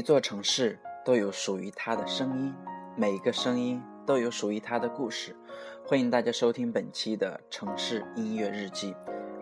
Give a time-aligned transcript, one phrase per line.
[0.00, 2.54] 一座城市都有属于它的声音，
[2.96, 5.36] 每一个声音都有属于它的故事。
[5.84, 8.96] 欢迎大家收听本期的城市音乐日记，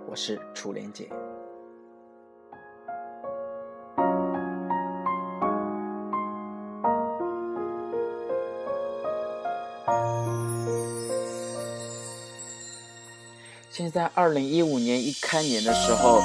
[0.09, 1.09] 我是楚莲姐。
[13.71, 16.21] 现在二零一五年一开年的时候，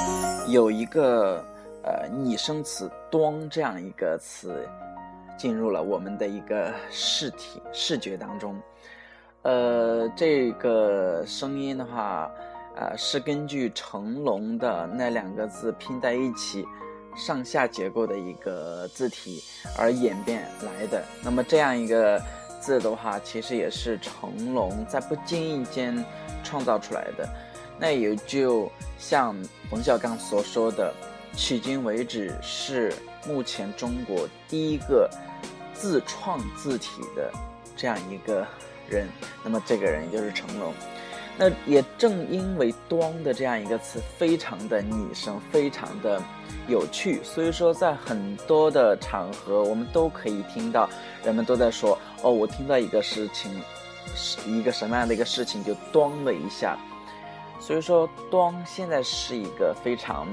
[0.48, 1.53] 有一个。
[2.08, 4.66] 拟声词“端”这样一个词，
[5.36, 8.60] 进入了我们的一个视体视觉当中。
[9.42, 12.30] 呃，这个声音的话，
[12.76, 16.66] 呃，是根据成龙的那两个字拼在一起，
[17.16, 19.42] 上下结构的一个字体
[19.78, 21.04] 而演变来的。
[21.22, 22.20] 那么这样一个
[22.60, 26.04] 字的话，其实也是成龙在不经意间
[26.42, 27.28] 创造出来的。
[27.78, 29.36] 那也就像
[29.68, 30.94] 冯小刚所说的。
[31.36, 32.94] 迄今为止是
[33.26, 35.10] 目前中国第一个
[35.72, 37.30] 自创字体的
[37.76, 38.46] 这样一个
[38.88, 39.08] 人，
[39.42, 40.72] 那么这个人就是成龙。
[41.36, 46.22] 那也正因为“端”的这样一个词非常的拟声，非常的
[46.68, 50.88] 有趣，所以说在很多的场合我们都可以听到
[51.24, 53.50] 人们都在说：“哦，我听到一个事情，
[54.14, 56.78] 是一个什么样的一个事情就端了一下。”
[57.58, 60.28] 所以说“端”现在是一个非常。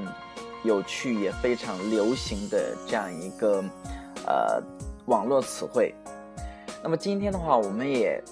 [0.63, 3.63] 有趣也非常流行的这样一个
[4.27, 4.61] 呃
[5.07, 5.93] 网络词汇。
[6.83, 8.23] 那么今天的话，我们也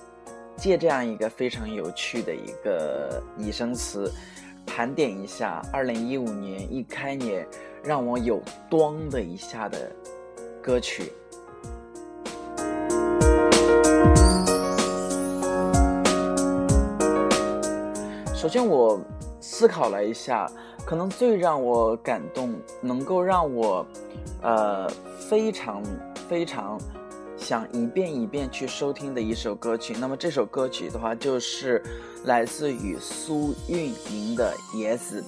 [0.55, 4.11] 借这样一个非常有趣的一个拟声词，
[4.65, 7.47] 盘点一下二零一五年一开年
[7.83, 9.91] 让我有端的一下的
[10.61, 11.11] 歌曲。
[18.35, 18.99] 首先，我
[19.41, 20.47] 思考了一下。
[20.89, 23.85] 可能最让我感动，能够让我，
[24.41, 24.89] 呃，
[25.19, 25.83] 非常
[26.27, 26.81] 非常
[27.37, 29.93] 想一遍一遍去收听的一首歌曲。
[29.99, 31.79] 那么这首歌曲的话，就是
[32.25, 35.21] 来自于苏运莹的《野子》。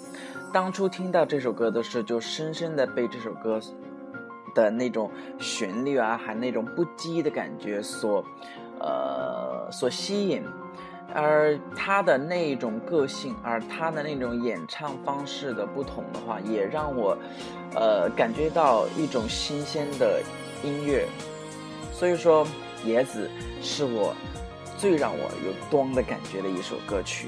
[0.52, 3.60] 当初听到这首歌的时候，就深深的被这首歌
[4.56, 8.26] 的那种旋律啊，还那种不羁的感觉所，
[8.80, 10.44] 呃，所吸引。
[11.14, 17.18] 而他的那种个性，而他的那种演唱方式的不同的话，也让我，
[17.76, 20.22] 呃，感觉到一种新鲜的
[20.64, 21.06] 音乐。
[21.94, 22.46] 所以说，
[22.86, 23.30] 《野子》
[23.66, 24.16] 是我
[24.78, 27.28] 最让我有咚的感觉的一首歌曲。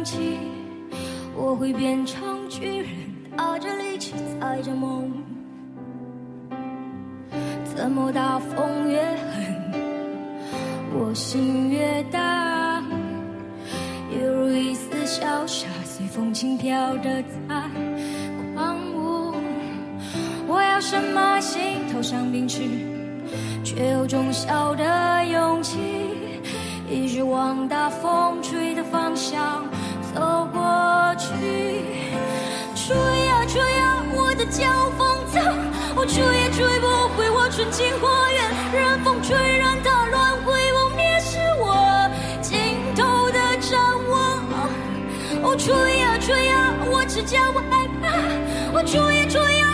[0.00, 0.38] 勇气。
[1.36, 2.88] 我会变成巨人，
[3.36, 5.12] 打着力气踩着梦。
[7.64, 9.72] 怎么大风越狠，
[10.94, 12.82] 我心越大，
[14.10, 14.88] 犹如一丝。
[15.04, 17.62] 潇洒随风轻飘的在
[18.54, 19.34] 狂舞，
[20.46, 21.60] 我要什么心
[21.92, 22.62] 头上秉持，
[23.64, 25.78] 却有种小的勇气，
[26.88, 29.64] 一直往大风吹的方向
[30.14, 31.28] 走过去。
[32.74, 34.66] 吹呀吹呀，我的脚
[34.98, 35.40] 风走，
[35.94, 36.86] 我吹也吹不
[37.16, 42.10] 回我纯净花园，任风吹，任它乱毁，我灭是我
[42.40, 42.58] 尽
[42.96, 43.78] 头的展
[44.08, 44.42] 望。
[45.42, 48.10] 哦，吹呀吹呀，我只叫我害怕。
[48.72, 49.69] 我，吹呀吹呀，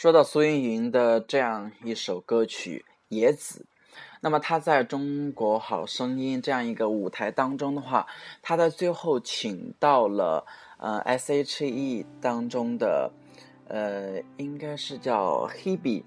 [0.00, 3.66] 说到苏运莹的这样一首歌曲《野子》，
[4.20, 8.06] 那么她在中国好声音这样一个舞台当中的话，
[8.40, 10.46] 她在最后请到了
[10.76, 13.10] 呃 S.H.E 当中的
[13.66, 16.04] 呃应该是叫 Hebe，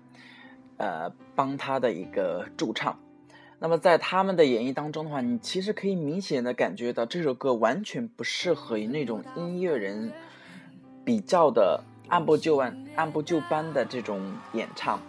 [0.77, 2.97] 呃帮她的一个驻唱。
[3.59, 10.13] 那么在他们的演绎当中的话，你其实可以明显的感觉到这首歌完全不适合于那种音乐人
[11.03, 14.21] 比较的按部就班、按部就班的这种
[14.53, 14.99] 演唱。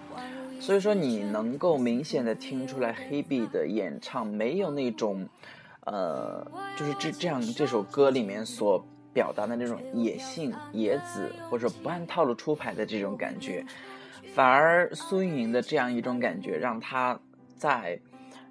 [0.60, 5.28] 所以说，你能够明显的听出来，Hebe 的演唱没有那种，
[5.84, 6.46] 呃，
[6.76, 13.66] 就是这这样这首歌里面所表达的那种野性、野子或者不按套路出牌的这种感觉，
[14.36, 17.18] 反而苏运莹的这样一种感觉，让她
[17.56, 17.98] 在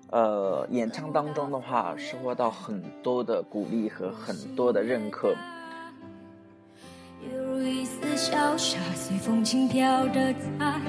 [0.09, 5.33] 呃演唱当中的话，收获到很多的鼓励和很多的认可。
[7.29, 10.81] 犹如一丝小沙，随风轻飘的在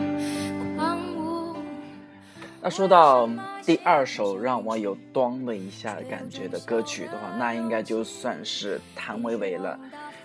[0.76, 1.56] 狂舞。
[2.60, 3.28] 那说到
[3.66, 9.78] 第二首让我有“咚”的一下感觉的歌曲的话，那应该就算是谭维维了。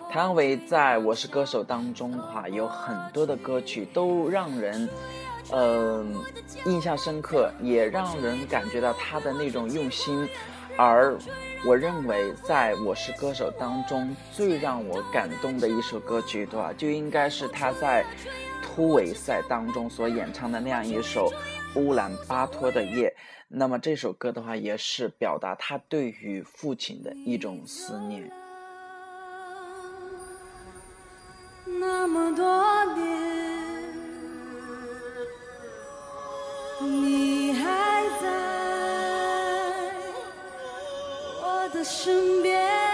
[0.09, 4.88] 谭维维在我是歌手当中的话，有很多的歌曲都让人，
[5.51, 6.06] 呃，
[6.65, 10.27] 印象深刻，也让人感觉到他的那种用心。
[10.77, 11.18] 而
[11.65, 18.06] 我认为，在我是歌手当中最让我感动的一首歌曲的话，就应该是他在
[18.62, 21.33] 突围赛当中所演唱的那样一首
[21.79, 23.09] 《乌兰巴托的夜》。
[23.47, 28.31] 那么这首歌的话，也是表达他对于父亲的一种思念。
[31.80, 33.06] 那么多年，
[36.81, 37.37] 你
[41.77, 42.87] 的身边。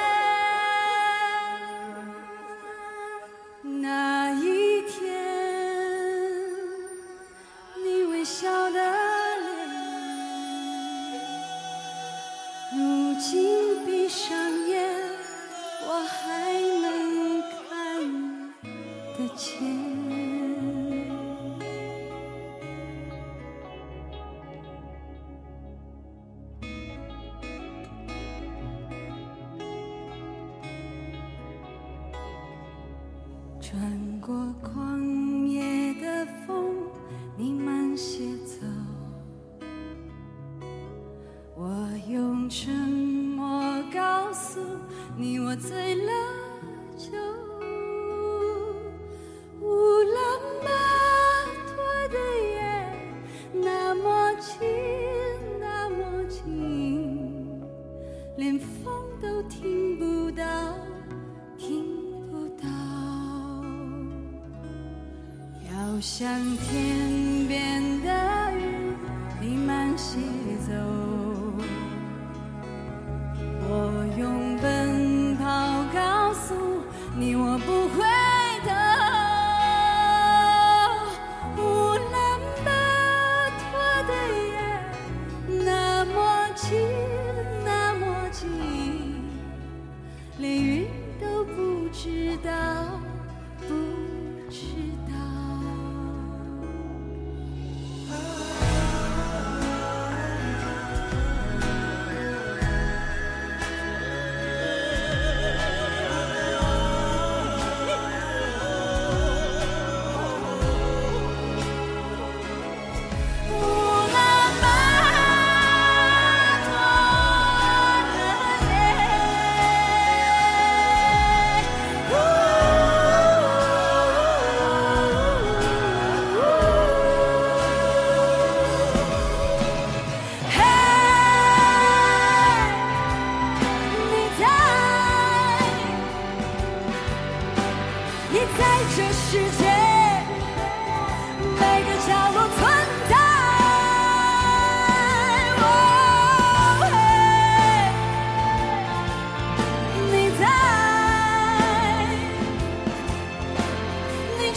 [66.04, 67.73] 要向天边。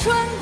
[0.06, 0.35] 春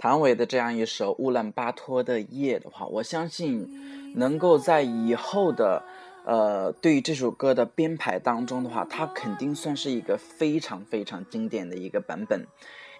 [0.00, 3.68] 谭维的这样一首乌兰巴托的夜的话，我相信
[4.16, 5.82] 能够在以后的
[6.24, 12.46] 呃对于这首歌的编排当中的话，它肯定算是一个非常非常经典的一个版本。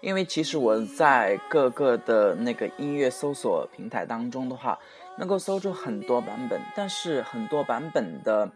[0.01, 4.77] 因为其实我在各个的那个音乐搜索平台当中的话，
[5.17, 8.51] 能够搜出很多版本，但是很多版本的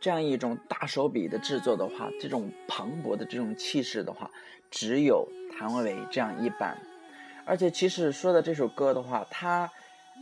[0.00, 4.32] 这样一种大手笔的制作的话，这种磅礴的这种气势的话，
[4.68, 6.76] 只有谭维维这样一版。
[7.46, 9.70] 而且其实说的这首歌的话，它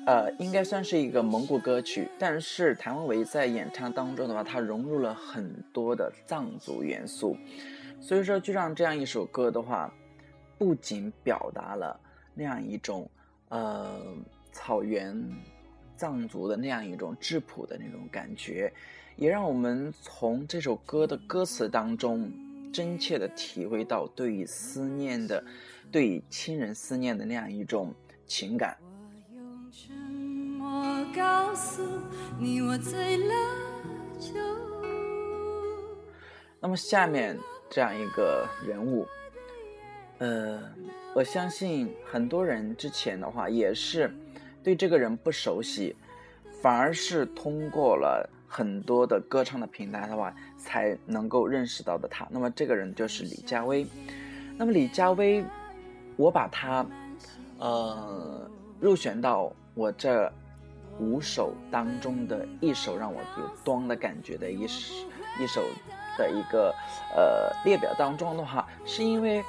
[0.06, 7.36] 呃应该算是一个蒙古歌曲，但是谭维维在演唱当中的话，它融入了很多的藏族元素，
[8.00, 9.92] 所以说就让这样一首歌的话，
[10.58, 11.98] 不仅表达了
[12.34, 13.08] 那样一种
[13.50, 14.00] 呃
[14.50, 15.16] 草原
[15.96, 18.72] 藏族的那样一种质朴的那种感觉，
[19.14, 22.28] 也让我们从这首歌的歌词当中
[22.72, 25.44] 真切的体会到对于思念的。
[25.92, 27.94] 对亲人思念的那样一种
[28.26, 28.78] 情感。
[28.80, 31.82] 我用沉默告诉
[32.40, 33.34] 你，我醉了
[34.18, 34.32] 酒。
[36.58, 39.06] 那么下面这样一个人物，
[40.16, 40.62] 呃，
[41.14, 44.10] 我相信很多人之前的话也是
[44.64, 45.94] 对这个人不熟悉，
[46.62, 52.26] 反而是通过了很多的歌唱的平台的话，才能够认识到的他。
[52.30, 53.86] 那么这个人就是李佳薇。
[54.56, 55.44] 那么李佳薇。
[56.16, 56.86] 我把它，
[57.58, 58.50] 呃，
[58.80, 60.30] 入选到我这
[60.98, 64.94] 五首当中的一首让我有端的感觉的一首
[65.40, 65.62] 一首
[66.18, 66.74] 的一个
[67.16, 69.42] 呃列表当中的话，是因为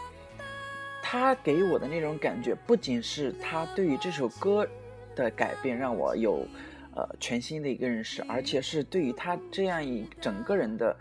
[1.02, 4.66] 他给我的那种感觉，不仅是他对于这首歌
[5.16, 6.48] 的改变让我有
[6.96, 10.96] 呃全新的一个认识，而且是对于他这样一整个人的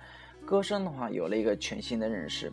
[0.44, 2.52] 歌声的话，有了一个全新的认识。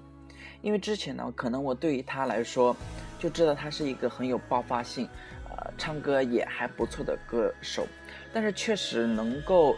[0.61, 2.75] 因为之前呢，可能我对于他来说，
[3.17, 5.07] 就知道他是一个很有爆发性，
[5.49, 7.87] 呃，唱歌也还不错的歌手，
[8.33, 9.75] 但是确实能够，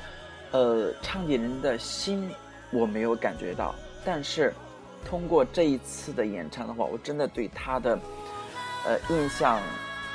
[0.52, 2.32] 呃，唱进人的心，
[2.72, 3.76] 我没有感觉到。
[4.04, 4.52] 但是，
[5.06, 8.00] 通过这一次的演唱的话，我真的对他的，
[8.86, 9.62] 呃，印象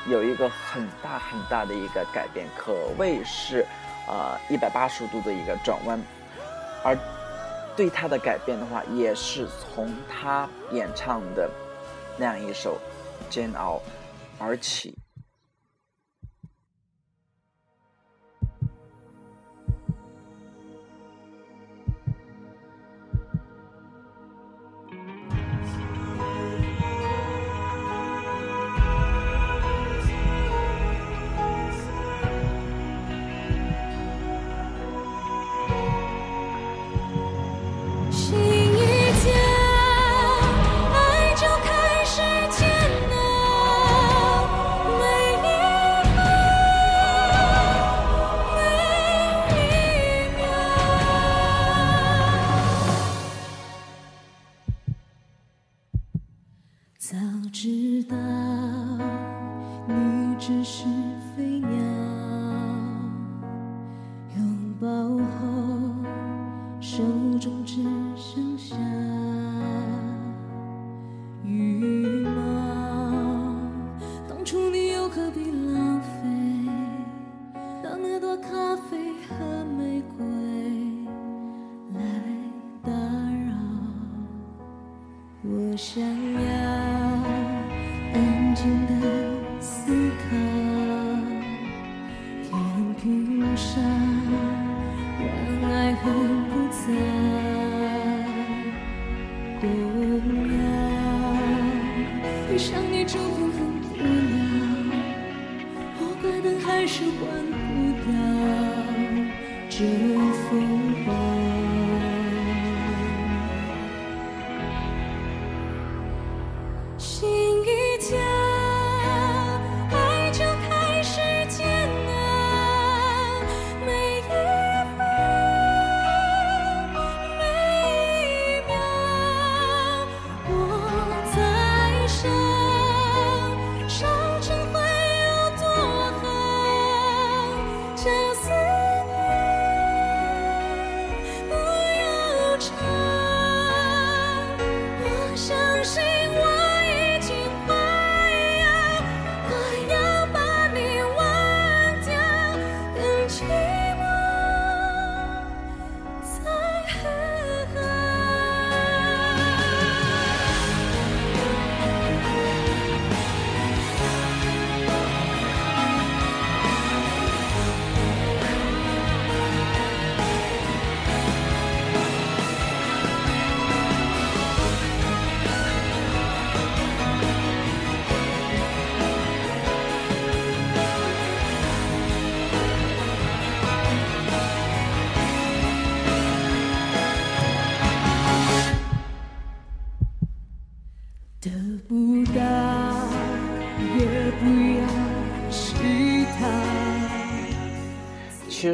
[0.09, 3.65] 有一个很大很大的一个改变，可谓是，
[4.09, 6.01] 呃，一百八十度的一个转弯，
[6.83, 6.99] 而。
[7.77, 11.51] 对他的改变的话，也是从他演唱的
[12.17, 12.81] 那样一首
[13.33, 13.75] 《煎熬》
[14.39, 14.97] 而起。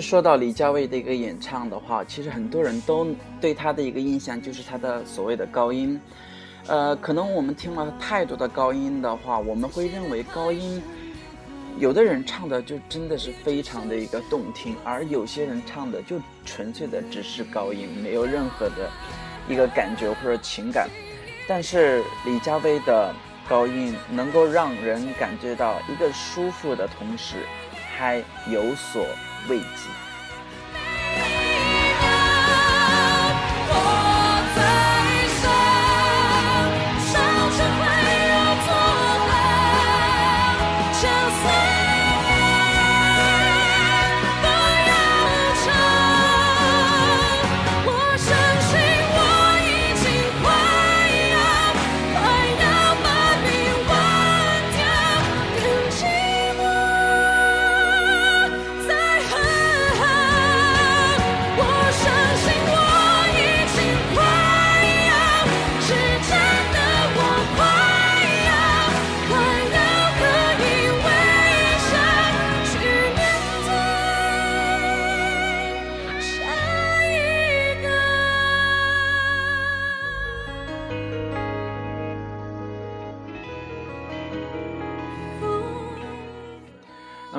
[0.02, 3.06] 说到李佳薇的一个演唱的话，其实很多人都
[3.40, 5.98] 对她的一个印象就是她的所谓的高音。
[6.66, 10.82] 呃，可能我们听了太多的高音的话，我们会认为高音，
[11.78, 18.90] 有的人唱的就真的是非常的一个动听，而有些人唱的就纯粹的只是高音，没有任何的
[19.48, 20.88] 一个感觉或者情感。
[21.48, 23.12] 但是李佳薇的
[23.48, 27.38] 高音能够让人感觉到一个舒服的同时，
[27.96, 29.04] 还有所
[29.48, 30.11] 慰藉。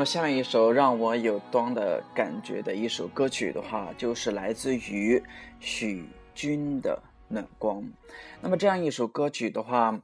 [0.04, 5.22] 下面一首让我有端的感觉的一首歌曲的话，就是来自于
[5.60, 7.02] 许君的
[7.34, 7.82] 《暖光》。
[8.42, 9.98] 那么这样一首歌曲的话，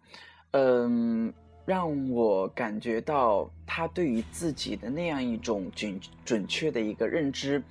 [0.51, 1.33] 嗯，
[1.65, 7.61] 让我感觉到他对于自己的那样一种准准确的一个认知，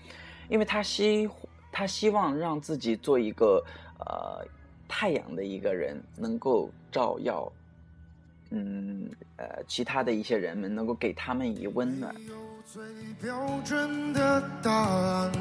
[0.49, 1.29] 因为他希
[1.73, 3.65] 他希望让自己做一个
[4.01, 4.45] 呃
[4.87, 7.51] 太阳的一个人，能够照耀，
[8.51, 12.15] 嗯呃其他的一些人们，能够给他们以温暖。
[12.73, 12.83] 最
[13.21, 15.33] 标准的答案。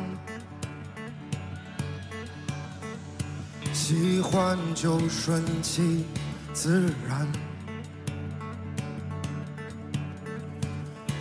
[3.74, 6.06] 喜欢就顺其
[6.52, 7.28] 自然，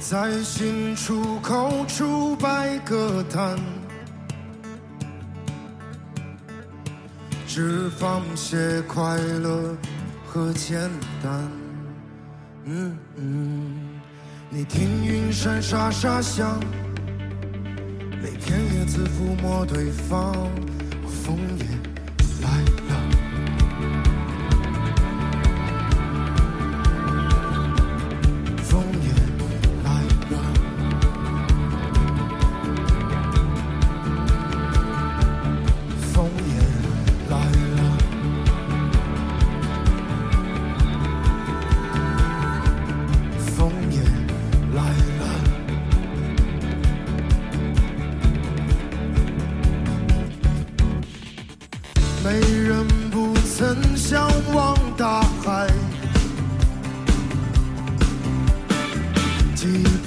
[0.01, 3.57] 在心出口处摆个摊，
[7.47, 9.77] 只放些快乐
[10.27, 10.91] 和简
[11.23, 11.66] 单。
[12.69, 14.01] 嗯嗯，
[14.51, 16.59] 你听云山沙沙响，
[18.21, 20.35] 每片叶子抚摸对方，
[21.07, 21.76] 风也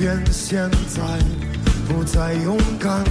[0.10, 1.04] 愿现在
[1.88, 3.04] 不再勇敢，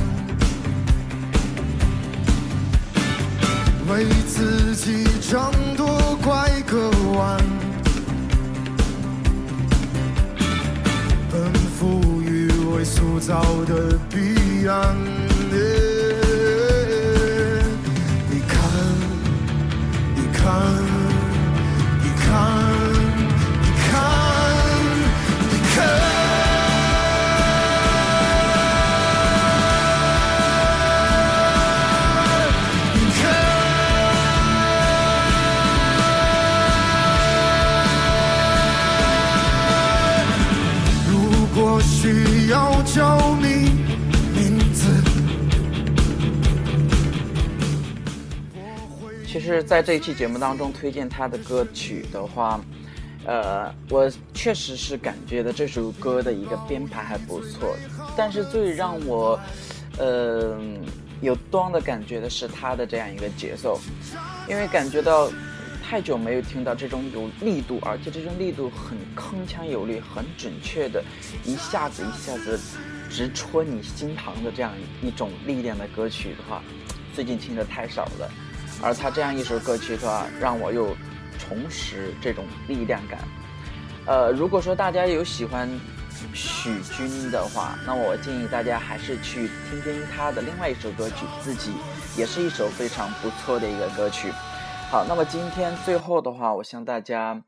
[3.88, 5.40] 为自己挣
[5.76, 7.38] 脱拐个弯，
[11.30, 15.87] 奔赴于未塑造的彼岸。
[49.62, 52.60] 在这一期节目当中推荐他的歌曲的话，
[53.24, 57.76] 呃，我确实是感觉的这首歌的一个编排还不错，
[58.16, 59.38] 但是最让我，
[59.98, 60.58] 呃，
[61.20, 63.80] 有端的感觉的是他的这样一个节奏，
[64.48, 65.30] 因为感觉到
[65.82, 71.02] 太久没有听到这种有力度，而且这种力度很铿锵有力、很准确的，
[71.44, 72.58] 一下子一下子
[73.10, 76.62] 直戳你心膛的这样一种力量的歌曲的话，
[77.14, 78.30] 最近听的太少了。
[78.82, 80.96] 而他这样一首歌曲的话，让我又
[81.38, 83.20] 重拾这种力量感。
[84.06, 85.68] 呃，如果说大家有喜欢
[86.32, 91.70] 许君的话，那我建议大家还是去听听他的另外一首歌曲《自己》，
[92.18, 94.30] 也是一首非常不错的一个歌曲。
[94.90, 97.42] 好，那么今天最后的话，我向大家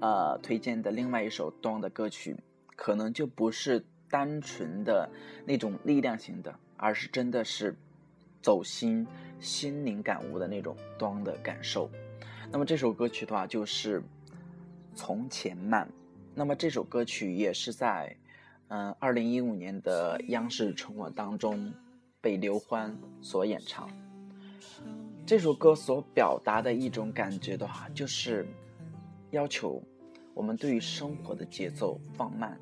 [0.00, 2.36] 呃推荐的另外一首 Dawn 的歌曲，
[2.74, 5.08] 可能就不是单纯的
[5.46, 7.78] 那种力量型的，而是真的是
[8.42, 9.06] 走心、
[9.40, 11.90] 心灵感悟的那种端的感受。
[12.52, 14.00] 那么这首歌曲的话，就是
[14.94, 15.86] 《从前慢》。
[16.34, 18.16] 那么这首歌曲也是在
[18.68, 21.72] 嗯二零一五年的央视春晚当中
[22.20, 23.88] 被刘欢所演唱。
[25.26, 28.46] 这首歌所表达的一种感觉的话，就是
[29.30, 29.82] 要求
[30.34, 32.58] 我们对于生活的节奏放慢，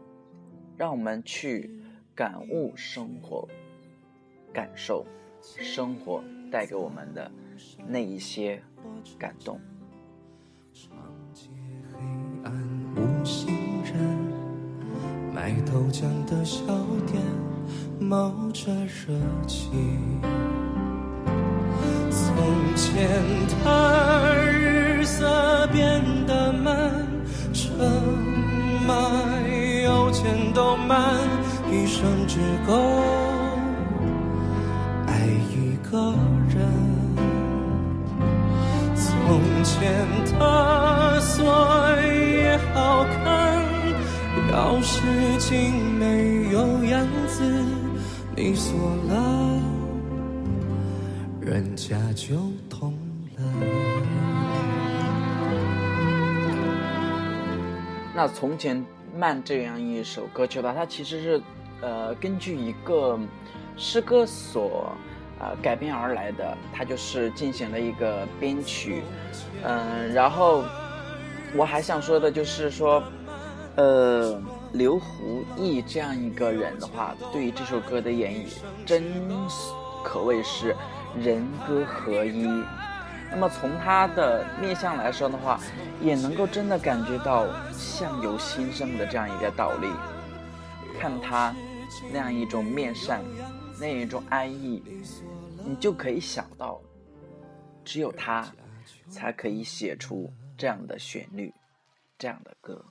[0.76, 1.70] 让我们去
[2.14, 3.48] 感悟生活，
[4.52, 5.06] 感受
[5.40, 7.30] 生活带给我们的
[7.86, 8.62] 那一些
[9.18, 9.60] 感动。
[10.72, 10.90] 长
[11.32, 11.48] 街
[11.92, 11.98] 黑
[12.44, 12.52] 暗
[12.96, 13.94] 无行人，
[15.34, 16.64] 卖豆浆的小
[17.06, 17.22] 店
[18.00, 19.14] 冒着热
[19.46, 19.70] 气。
[22.10, 23.08] 从前
[23.64, 27.06] 的日色变得慢，
[27.52, 27.70] 车
[28.86, 28.92] 马
[29.82, 31.18] 邮件都慢，
[31.70, 32.72] 一生只够
[39.78, 40.08] 前
[40.40, 41.46] 的锁
[42.02, 43.62] 也好看，
[44.50, 47.44] 钥匙竟没有样子，
[48.34, 49.62] 你锁了，
[51.40, 52.34] 人家就
[52.68, 52.92] 懂
[53.36, 53.44] 了。
[58.16, 58.84] 那从前
[59.16, 61.40] 慢这样一首歌曲吧，它其实是
[61.82, 63.16] 呃根据一个
[63.76, 64.90] 诗歌所
[65.40, 69.02] 呃改编而来的，它就是进行了一个编曲，
[69.64, 70.64] 嗯、然后
[71.54, 73.02] 我还想说的就是说，
[73.76, 74.40] 呃，
[74.72, 78.46] 刘胡毅这样一个人的话，对于这首歌的演绎，
[78.84, 79.04] 真
[80.04, 80.74] 可谓是
[81.18, 82.46] 人歌合一。
[83.30, 85.60] 那么从他的面相来说的话，
[86.00, 89.88] 也能够真的感觉到相由心生的这样一个道理。
[90.98, 91.54] 看他
[92.10, 93.20] 那样一种面善，
[93.80, 94.82] 那一种安逸，
[95.64, 96.80] 你就可以想到，
[97.84, 98.52] 只有他
[99.08, 101.54] 才可以写出这样的旋律，
[102.18, 102.84] 这样的歌。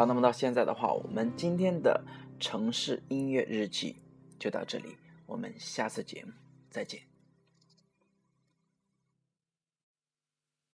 [0.00, 2.02] 好，那么到现在的话，我们今天的
[2.38, 3.96] 城市音乐日记
[4.38, 6.32] 就到这里，我们下次节目
[6.70, 7.09] 再见。